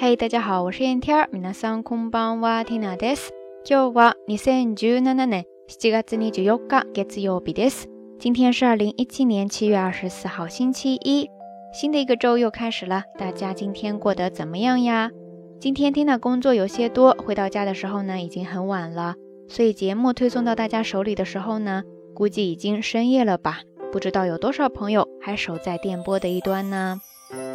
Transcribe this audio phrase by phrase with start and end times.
[0.00, 1.28] 嘿，大家好，我是燕天儿。
[1.32, 3.32] 皆さんこんばんは、ティナです。
[3.64, 7.88] 今日は二千十七年七月二十四日、月曜日です。
[8.18, 11.28] 今天是二零一七年七月二十四号，星期一。
[11.72, 15.10] 新的一个周又开始了，大家今天过得怎么样呀？
[15.58, 19.14] 今天 Tina 工作有些多，回到家的时候呢，已经很晚了。
[19.48, 21.82] 所以节目推送到大家手里的时候呢，
[22.14, 23.60] 估计已经深夜了吧？
[23.92, 27.00] 不知道有多少朋友还守在电波的一端呢？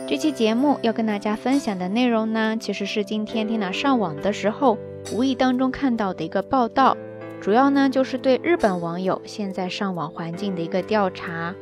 [0.09, 4.79] 这期节目要跟大家分享的内容呢，其实是今天 Tina 上网的时候
[5.13, 6.97] 无意当中看到的一个报道，
[7.41, 11.53] 主要呢就是对日本网友现在上网环境的一个调查。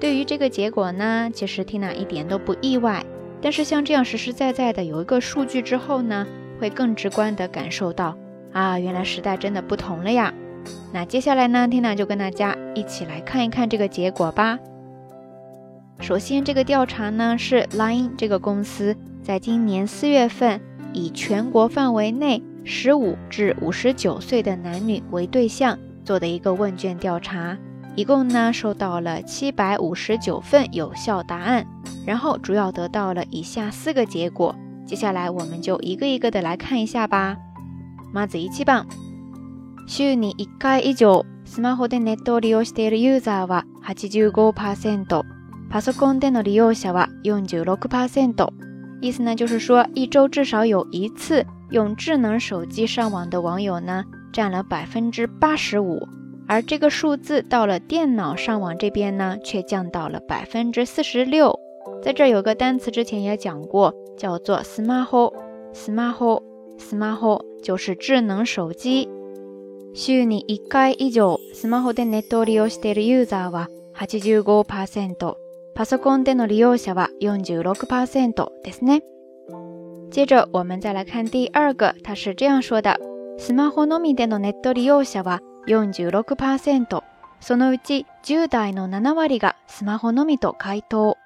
[0.00, 3.04] 对于这个结果呢，其实 Tina 一点都不意外。
[3.42, 6.26] 但是像这样实实在在的有一个数据之后呢，
[6.58, 8.16] 会更直观的感受到
[8.52, 10.32] 啊，原来时代真的不同了呀。
[10.90, 14.58] 那接下来呢，Tina 就跟大家一起来看一看这个结果吧。
[15.99, 20.61] 首先，这个调查呢是 Line 这个公司在今年四月份
[20.93, 27.57] 以全国范围内十五至五十九岁的男女为对象做的一个问卷调查，
[27.95, 31.65] 一共呢收到了七百五十九份有效答案，
[32.05, 34.55] 然后主要得到了以下四个结果。
[34.85, 37.37] 接下来我们就一个一个的来看一下吧。
[38.13, 38.85] まず一番、
[39.87, 45.23] 週に一回以上スマホでネットを利用しているユーザーは85%。
[45.69, 48.47] パソコンでの利用者は46%。
[49.01, 56.07] 意思呢，就是说一周至少有一次用智能手机上网的网友呢，占了百分之八十五。
[56.47, 61.59] 而这个数字到了电脑上网这边呢，却降到了百分之四十六。
[62.01, 69.09] 在这有个单词之前也讲过，叫做 “smartphone”。smartphone，smartphone 就是智能手机。
[69.93, 75.35] 週に一回以上スマホでネットを利用しているユーザーは85%。
[75.79, 79.01] パソコンでの利用者は46%ですね。
[80.11, 82.97] 接着我们再来看第二个，它是这样说的：
[83.37, 87.01] スマホのみでのネット利用者は46%。
[87.41, 91.17] そのうち10代の7割がスマホのみと回答。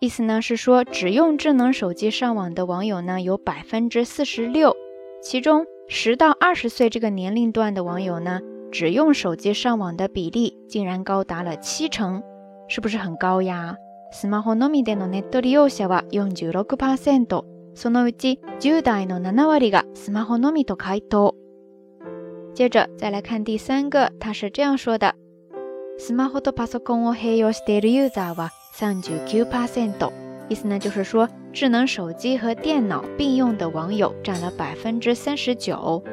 [0.00, 4.76] 意思呢是说，只用智能手机上网的网友呢有百分之四十六，
[5.20, 12.22] 其中十到二十岁这个年龄段的网友呢，只用手机上网的比例竟然高达了七成。
[12.67, 13.75] 是不是很高呀？
[14.11, 17.43] スマホのみでのネット利用者は46%。
[17.75, 21.35] そのうち10代の7割がスマホのみと回答。
[22.53, 25.15] 接着再来看第三个，他是这样说的：
[25.97, 30.11] スマホとパソコンを併用しているユーザーは39%。
[30.49, 36.03] 意思呢就是说，智能手机和电脑并用的网友占了百分之三十九。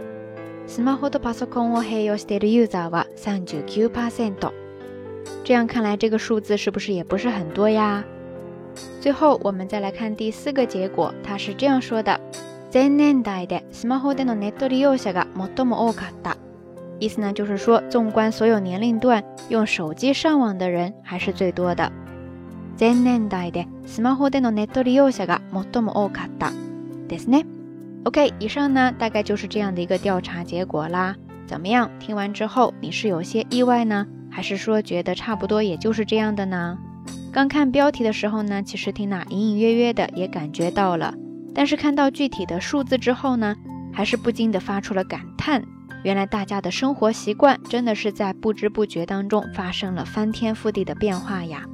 [0.67, 4.60] スマホとパソコンを併用しているユーザーは39%。
[5.44, 8.04] 这样看来，这个数字是不是也不是很多呀？
[9.00, 12.20] 最后，我们再来看第四个结果，它是这样说的：
[12.72, 16.36] 全年代でスマホでのネット利用者が最も多かった。
[17.00, 21.92] 意思呢，就是说，纵观所有年龄段，用手机上网的人还是最多的。
[22.78, 26.52] 全年代でスマホでのネット利用者が最も多かった
[27.08, 27.46] ですね。
[28.04, 31.16] OK，以上呢，大概就是这样的一个调查结果啦。
[31.48, 31.90] 怎么样？
[32.00, 34.08] 听完之后，你是有些意外呢？
[34.31, 36.79] 还是说觉得差不多也就是这样的呢？
[37.33, 41.15] 刚看标题的时候呢，其实缇娜隐隐约约的也感觉到了，
[41.55, 43.57] 但是看到具体的数字之后呢，
[43.93, 45.65] 还是不禁的发出了感叹：
[46.03, 51.65] 原来大家的生活习惯真的是在不知不觉当中发生了翻天覆地的变化呀！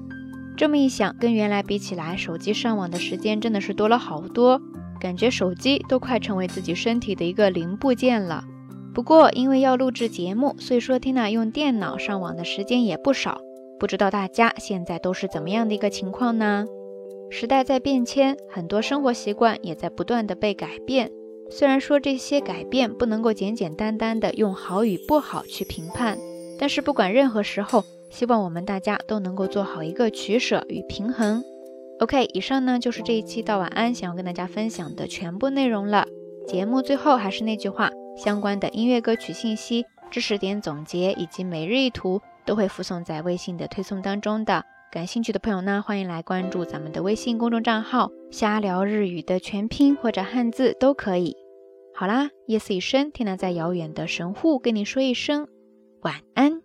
[0.57, 4.61] 这么一想，跟原来比起来，手机上网的时间真的是多了好多，
[4.99, 8.45] 感觉手机都快成为自己身体的一个零部件了。
[8.97, 13.43] 不过，因为要录制节目，所以说 Tina 用电脑上网的时间也不少。
[13.79, 16.65] 不知道大家现在都是怎么样的一个情况呢？
[17.29, 21.13] 时代在变迁，很多生活习惯也在不断的被改变。
[21.51, 26.17] 虽然说这些改变不能够简简单单的用好与不好去评判，
[26.59, 31.45] 但是不管任何时候，希望我们大家都能够做好一个取舍与平衡。
[32.01, 36.07] OK，以上呢就是这一期到晚安想要跟大家分享的全部内容了。
[36.49, 37.91] 节目最后还是那句话。
[38.17, 44.65] 相关的音乐歌曲信息、知识点总结以及每日一图都会附送在微信的推送当中的。
[44.91, 51.37] 感兴趣的朋友呢，欢迎来关注咱们的微信公众账号“瞎聊日语”的全拼或者汉字都可以。
[51.95, 55.49] 好啦，夜色已深，天呐在遥远的神户跟你说一声
[56.01, 56.63] 晚安。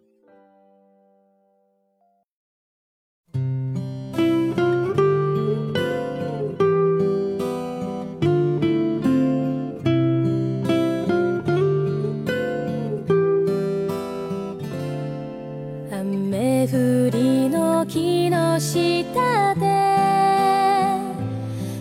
[18.59, 19.65] 下で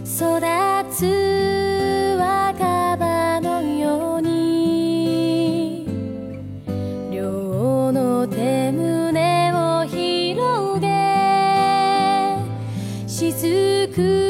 [0.05, 0.41] 育
[0.95, 5.87] つ若葉のように
[7.13, 10.89] 両の手胸を広げ
[13.07, 14.30] 雫